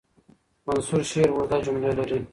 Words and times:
منثور 0.67 1.01
شعر 1.11 1.29
اوږده 1.33 1.57
جملې 1.65 1.91
لري. 1.97 2.19